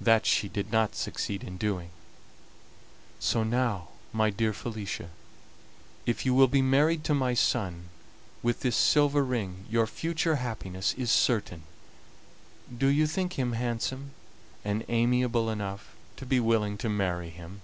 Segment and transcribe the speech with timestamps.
[0.00, 1.90] That she did not succeed in doing;
[3.20, 5.10] so now, my dear Felicia,
[6.06, 7.84] if you will be married to my son
[8.42, 11.62] with this silver ring your future happiness is certain.
[12.76, 14.10] Do you think him handsome
[14.64, 17.60] and amiable enough to be willing to marry him?"